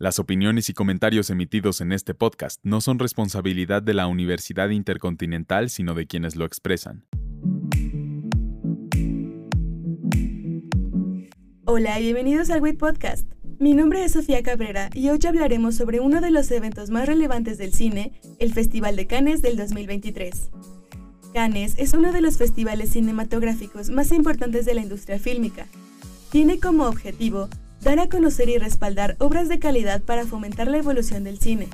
[0.00, 5.70] Las opiniones y comentarios emitidos en este podcast no son responsabilidad de la Universidad Intercontinental,
[5.70, 7.04] sino de quienes lo expresan.
[11.64, 13.28] Hola y bienvenidos al WIT Podcast.
[13.58, 17.58] Mi nombre es Sofía Cabrera y hoy hablaremos sobre uno de los eventos más relevantes
[17.58, 20.50] del cine, el Festival de Cannes del 2023.
[21.34, 25.66] Cannes es uno de los festivales cinematográficos más importantes de la industria fílmica.
[26.30, 27.48] Tiene como objetivo
[27.82, 31.68] dar a conocer y respaldar obras de calidad para fomentar la evolución del cine,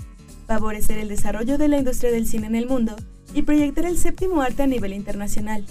[0.46, 2.96] favorecer el desarrollo de la industria del cine en el mundo
[3.32, 5.64] y proyectar el séptimo arte a nivel internacional.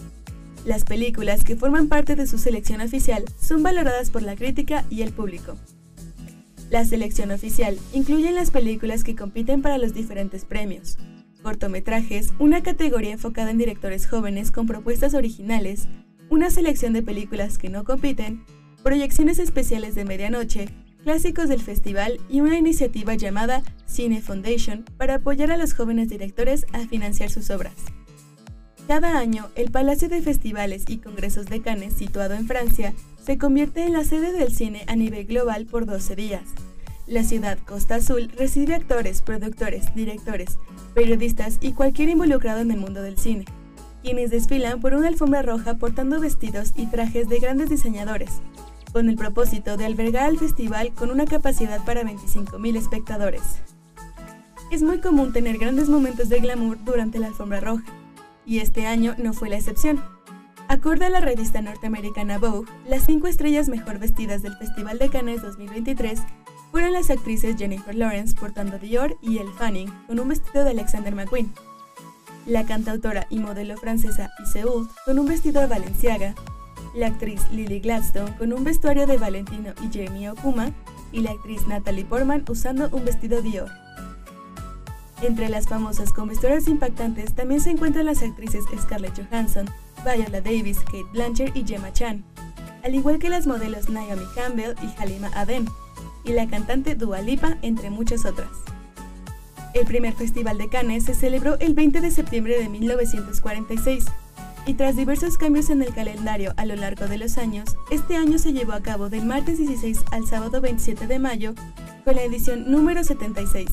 [0.65, 5.01] Las películas que forman parte de su selección oficial son valoradas por la crítica y
[5.01, 5.57] el público.
[6.69, 10.97] La selección oficial incluye las películas que compiten para los diferentes premios,
[11.43, 15.87] cortometrajes, una categoría enfocada en directores jóvenes con propuestas originales,
[16.29, 18.43] una selección de películas que no compiten
[18.83, 20.69] proyecciones especiales de medianoche,
[21.03, 26.65] clásicos del festival y una iniciativa llamada Cine Foundation para apoyar a los jóvenes directores
[26.73, 27.73] a financiar sus obras.
[28.87, 32.93] Cada año, el Palacio de Festivales y Congresos de Cannes, situado en Francia,
[33.25, 36.43] se convierte en la sede del cine a nivel global por 12 días.
[37.07, 40.57] La ciudad Costa Azul recibe actores, productores, directores,
[40.93, 43.45] periodistas y cualquier involucrado en el mundo del cine,
[44.01, 48.41] quienes desfilan por una alfombra roja portando vestidos y trajes de grandes diseñadores,
[48.93, 53.41] con el propósito de albergar el festival con una capacidad para 25.000 espectadores.
[54.71, 57.83] Es muy común tener grandes momentos de glamour durante la alfombra roja,
[58.45, 60.01] y este año no fue la excepción.
[60.67, 65.41] Acorde a la revista norteamericana Vogue, las cinco estrellas mejor vestidas del Festival de Cannes
[65.41, 66.19] 2023
[66.71, 71.13] fueron las actrices Jennifer Lawrence portando Dior y Elle Fanning con un vestido de Alexander
[71.13, 71.51] McQueen,
[72.45, 76.35] la cantautora y modelo francesa Iseult con un vestido de Balenciaga
[76.93, 80.71] la actriz Lily Gladstone con un vestuario de Valentino y Jamie Okuma
[81.11, 83.69] y la actriz Natalie Portman usando un vestido Dior.
[85.21, 89.69] Entre las famosas con vestuarios impactantes también se encuentran las actrices Scarlett Johansson,
[90.03, 92.23] Viola Davis, Kate Blanchett y Gemma Chan,
[92.83, 95.65] al igual que las modelos Naomi Campbell y Halima Aden,
[96.25, 98.49] y la cantante Dua Lipa, entre muchas otras.
[99.73, 104.05] El primer Festival de Cannes se celebró el 20 de septiembre de 1946
[104.65, 108.37] y tras diversos cambios en el calendario a lo largo de los años, este año
[108.37, 111.53] se llevó a cabo del martes 16 al sábado 27 de mayo
[112.05, 113.69] con la edición número 76.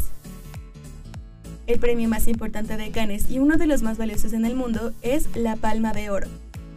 [1.67, 4.93] El premio más importante de Cannes y uno de los más valiosos en el mundo
[5.03, 6.27] es la Palma de Oro,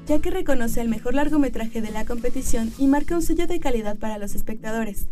[0.06, 3.98] ya que reconoce el mejor largometraje de la competición y marca un sello de calidad
[3.98, 5.08] para los espectadores.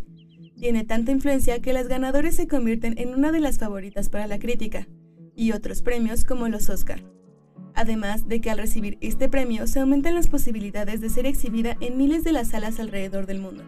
[0.60, 4.38] Tiene tanta influencia que las ganadoras se convierten en una de las favoritas para la
[4.38, 4.88] crítica,
[5.36, 7.02] y otros premios como los Oscar
[7.76, 11.98] además de que al recibir este premio se aumentan las posibilidades de ser exhibida en
[11.98, 13.64] miles de las salas alrededor del mundo.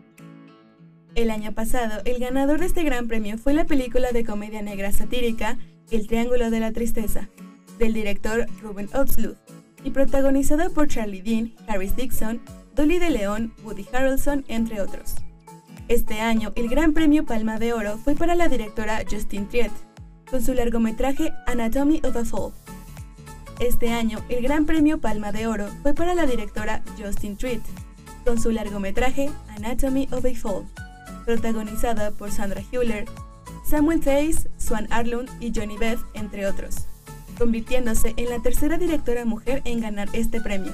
[1.15, 4.91] El año pasado, el ganador de este gran premio fue la película de comedia negra
[4.91, 5.57] satírica
[5.91, 7.29] El Triángulo de la Tristeza,
[7.77, 9.37] del director Ruben Östlund,
[9.83, 12.41] y protagonizada por Charlie Dean, Harris Dixon,
[12.75, 15.15] Dolly de León, Woody Harrelson, entre otros.
[15.87, 19.71] Este año, el Gran Premio Palma de Oro fue para la directora Justine Triet,
[20.29, 22.53] con su largometraje Anatomy of a Fall,
[23.67, 27.61] este año, el Gran Premio Palma de Oro fue para la directora Justin Treat,
[28.25, 30.65] con su largometraje Anatomy of a Fall,
[31.25, 33.05] protagonizada por Sandra Hüller,
[33.65, 36.75] Samuel Tays, Swan Arlund y Johnny Beth, entre otros,
[37.37, 40.73] convirtiéndose en la tercera directora mujer en ganar este premio.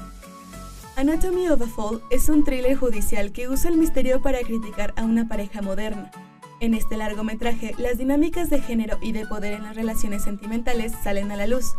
[0.96, 5.04] Anatomy of a Fall es un thriller judicial que usa el misterio para criticar a
[5.04, 6.12] una pareja moderna.
[6.60, 11.32] En este largometraje, las dinámicas de género y de poder en las relaciones sentimentales salen
[11.32, 11.74] a la luz,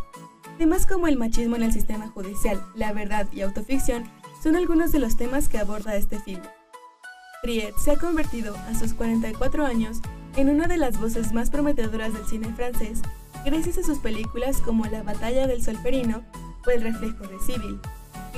[0.60, 4.04] Temas como el machismo en el sistema judicial, la verdad y autoficción
[4.42, 6.42] son algunos de los temas que aborda este film.
[7.42, 10.02] Triet se ha convertido, a sus 44 años,
[10.36, 13.00] en una de las voces más prometedoras del cine francés,
[13.42, 16.24] gracias a sus películas como La batalla del solferino
[16.66, 17.80] o El reflejo de Civil.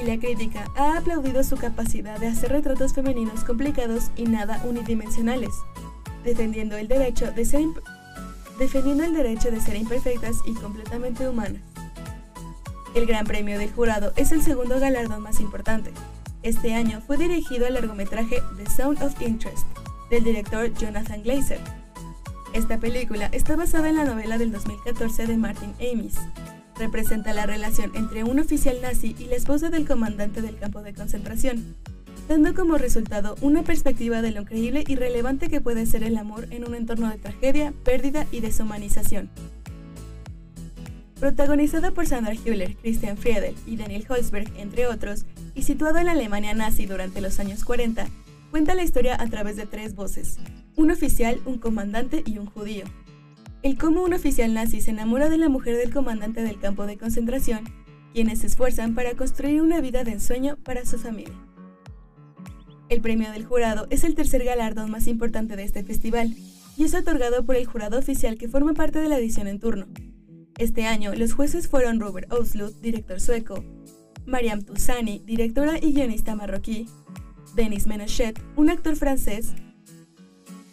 [0.00, 5.54] Y la crítica ha aplaudido su capacidad de hacer retratos femeninos complicados y nada unidimensionales,
[6.22, 7.66] defendiendo el derecho de ser,
[8.60, 11.71] defendiendo el derecho de ser imperfectas y completamente humanas.
[12.94, 15.92] El Gran Premio del Jurado es el segundo galardón más importante.
[16.42, 19.66] Este año fue dirigido al largometraje The Sound of Interest,
[20.10, 21.60] del director Jonathan Glazer.
[22.52, 26.16] Esta película está basada en la novela del 2014 de Martin Amis.
[26.78, 30.92] Representa la relación entre un oficial nazi y la esposa del comandante del campo de
[30.92, 31.74] concentración,
[32.28, 36.46] dando como resultado una perspectiva de lo increíble y relevante que puede ser el amor
[36.50, 39.30] en un entorno de tragedia, pérdida y deshumanización.
[41.22, 45.24] Protagonizada por Sandra Hüller, Christian Friedel y Daniel Holzberg, entre otros,
[45.54, 48.08] y situado en la Alemania nazi durante los años 40,
[48.50, 50.38] cuenta la historia a través de tres voces.
[50.74, 52.86] un oficial, un comandante y un judío.
[53.62, 56.98] El cómo un oficial nazi se enamora de la mujer del comandante del campo de
[56.98, 57.72] concentración,
[58.12, 61.38] quienes se esfuerzan para construir una vida de ensueño para su familia.
[62.88, 66.34] El premio del jurado es el tercer galardón más importante de este festival
[66.76, 69.86] y es otorgado por el jurado oficial que forma parte de la edición en turno.
[70.58, 73.64] Este año los jueces fueron Robert Oslut, director sueco,
[74.26, 76.86] Mariam Toussani, directora y guionista marroquí,
[77.54, 79.52] Denis Menochet, un actor francés,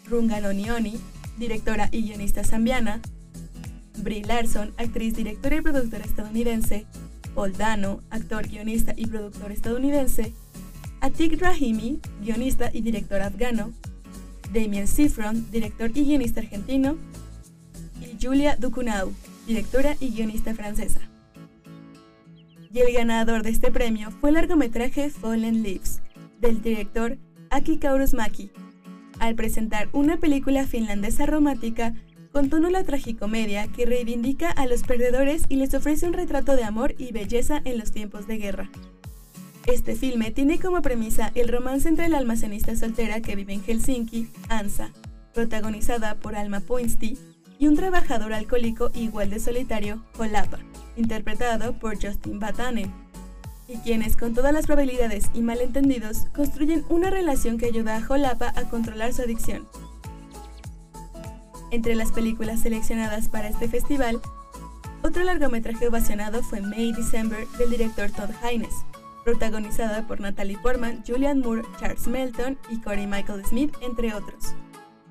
[0.08, 0.98] Runga Nonioni,
[1.38, 3.00] directora y guionista zambiana,
[3.98, 6.86] Brie Larson, actriz, directora y productora estadounidense,
[7.34, 10.32] Paul Dano, actor, guionista y productor estadounidense,
[11.00, 13.72] Atik Rahimi, guionista y director afgano,
[14.52, 16.96] Damien Sifron, director y guionista argentino,
[18.00, 19.12] y Julia Ducunau,
[19.46, 21.00] directora y guionista francesa.
[22.72, 26.00] Y el ganador de este premio fue el largometraje Fallen Leaves,
[26.40, 27.18] del director
[27.50, 28.50] Aki Kaurismäki,
[29.18, 31.94] al presentar una película finlandesa romántica
[32.32, 36.64] con tono la tragicomedia que reivindica a los perdedores y les ofrece un retrato de
[36.64, 38.70] amor y belleza en los tiempos de guerra.
[39.66, 44.28] Este filme tiene como premisa el romance entre la almacenista soltera que vive en Helsinki,
[44.48, 44.90] Ansa,
[45.34, 47.18] protagonizada por Alma Poinsti,
[47.60, 50.58] y un trabajador alcohólico igual de solitario, Holapa,
[50.96, 52.90] interpretado por Justin Batanen,
[53.68, 58.52] y quienes con todas las probabilidades y malentendidos construyen una relación que ayuda a Holapa
[58.56, 59.68] a controlar su adicción.
[61.70, 64.20] Entre las películas seleccionadas para este festival,
[65.02, 68.74] otro largometraje ovacionado fue May December del director Todd Haynes,
[69.22, 74.54] protagonizada por Natalie Portman, Julianne Moore, Charles Melton y Corey Michael Smith, entre otros.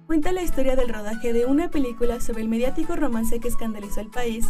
[0.10, 4.08] Cuenta la historia del rodaje de una película sobre el mediático romance que escandalizó al
[4.08, 4.48] país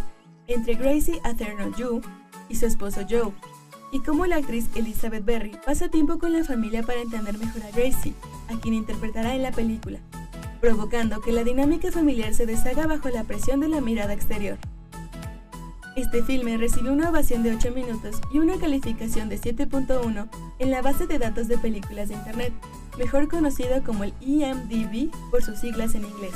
[0.47, 1.99] entre Gracie Atherno Yu
[2.47, 3.33] y su esposo Joe,
[3.91, 7.71] y cómo la actriz Elizabeth Berry pasa tiempo con la familia para entender mejor a
[7.71, 8.13] Gracie,
[8.47, 9.99] a quien interpretará en la película,
[10.61, 14.57] provocando que la dinámica familiar se deshaga bajo la presión de la mirada exterior.
[15.97, 20.29] Este filme recibió una ovación de 8 minutos y una calificación de 7.1
[20.59, 22.53] en la base de datos de películas de Internet,
[22.97, 26.33] mejor conocido como el EMDB por sus siglas en inglés.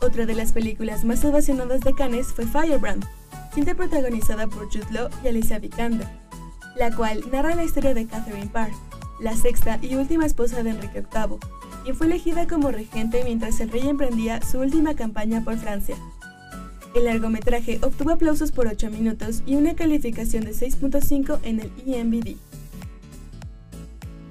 [0.00, 3.04] Otra de las películas más ovacionadas de Cannes fue Firebrand,
[3.54, 6.06] cinta protagonizada por Jude Law y Alicia Vikander,
[6.76, 8.70] la cual narra la historia de Catherine Parr,
[9.20, 11.38] la sexta y última esposa de Enrique VIII,
[11.82, 15.96] quien fue elegida como regente mientras el rey emprendía su última campaña por Francia.
[16.94, 22.36] El largometraje obtuvo aplausos por 8 minutos y una calificación de 6.5 en el IMDb.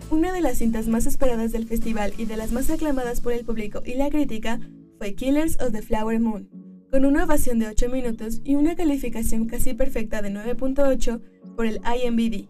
[0.09, 3.44] Una de las cintas más esperadas del festival y de las más aclamadas por el
[3.44, 4.57] público y la crítica
[4.98, 6.50] fue Killers of the Flower Moon,
[6.89, 11.19] con una ovación de 8 minutos y una calificación casi perfecta de 9.8
[11.57, 12.48] por el IMDb.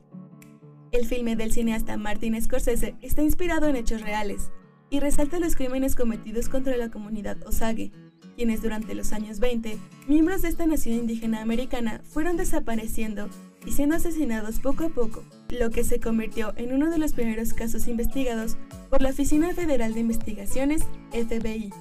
[0.91, 4.51] El filme del cineasta Martin Scorsese está inspirado en hechos reales
[4.91, 7.91] y resalta los crímenes cometidos contra la comunidad Osage,
[8.35, 13.29] quienes durante los años 20, miembros de esta nación indígena americana, fueron desapareciendo
[13.67, 17.53] y siendo asesinados poco a poco, lo que se convirtió en uno de los primeros
[17.53, 18.55] casos investigados
[18.89, 21.73] por la Oficina Federal de Investigaciones, FBI.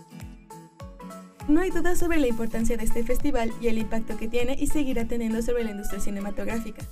[1.46, 4.66] No hay duda sobre la importancia de este festival y el impacto que tiene y
[4.66, 6.82] seguirá teniendo sobre la industria cinematográfica.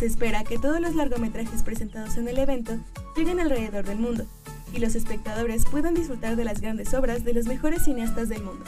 [0.00, 2.76] Se espera que todos los largometrajes presentados en el evento
[3.16, 4.26] lleguen alrededor del mundo
[4.74, 8.64] y los espectadores puedan disfrutar de las grandes obras de los mejores cineastas del mundo.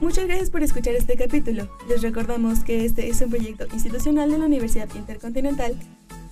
[0.00, 1.68] Muchas gracias por escuchar este capítulo.
[1.88, 5.74] Les recordamos que este es un proyecto institucional de la Universidad Intercontinental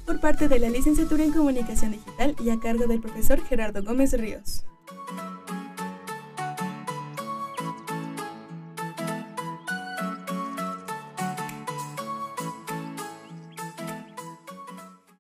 [0.05, 4.13] por parte de la Licenciatura en Comunicación Digital y a cargo del profesor Gerardo Gómez
[4.13, 4.65] Ríos.